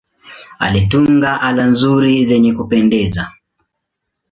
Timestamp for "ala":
1.41-1.63